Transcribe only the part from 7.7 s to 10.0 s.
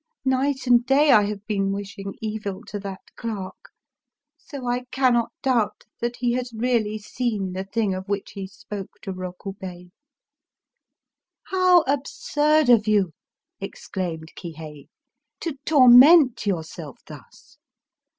of which he spoke to Rokubei.""